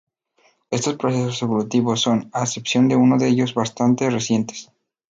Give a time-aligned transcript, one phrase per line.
[0.77, 4.71] Estos procesos evolutivos son, a excepción de uno de ellos, bastante recientes.